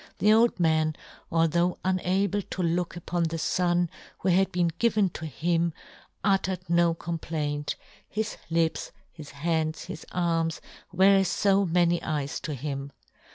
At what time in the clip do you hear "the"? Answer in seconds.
0.17-0.33, 3.25-3.37